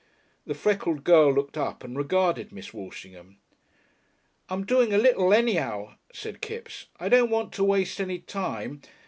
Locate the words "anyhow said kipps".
5.31-6.87